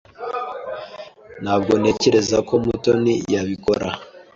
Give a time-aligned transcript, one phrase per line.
[1.43, 3.87] Ntabwo ntekereza ko Mutoni yabikora.